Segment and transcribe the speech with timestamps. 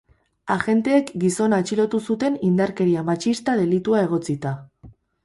[0.53, 4.55] Agenteek gizona atxilotu zuten indarkeria matxista delitua egotzita.